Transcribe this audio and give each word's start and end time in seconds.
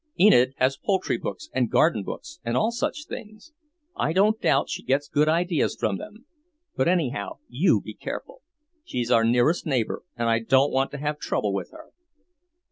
Enid 0.19 0.55
has 0.57 0.79
poultry 0.83 1.19
books 1.19 1.47
and 1.53 1.69
garden 1.69 2.01
books, 2.01 2.39
and 2.43 2.57
all 2.57 2.71
such 2.71 3.05
things. 3.05 3.53
I 3.95 4.13
don't 4.13 4.41
doubt 4.41 4.67
she 4.67 4.81
gets 4.81 5.07
good 5.07 5.29
ideas 5.29 5.75
from 5.79 5.97
them. 5.99 6.25
But 6.75 6.87
anyhow, 6.87 7.37
you 7.47 7.79
be 7.81 7.93
careful. 7.93 8.41
She's 8.83 9.11
our 9.11 9.23
nearest 9.23 9.67
neighbour, 9.67 10.01
and 10.17 10.27
I 10.27 10.39
don't 10.39 10.71
want 10.73 10.89
to 10.89 10.97
have 10.97 11.19
trouble 11.19 11.53
with 11.53 11.69
her." 11.69 11.91